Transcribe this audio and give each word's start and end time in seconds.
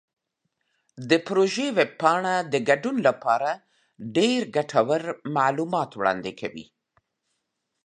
د 1.09 1.11
پروژې 1.25 1.67
ویب 1.77 1.91
پاڼه 2.01 2.35
د 2.53 2.55
ګډون 2.69 2.95
لپاره 3.07 3.49
ډیرې 4.15 4.45
مفیدې 4.49 5.17
معلومات 5.37 5.89
وړاندې 5.95 6.31
کوي. 6.39 6.65